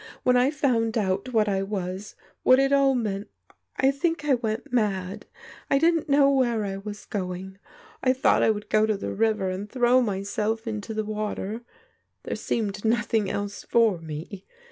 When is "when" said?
0.23-0.35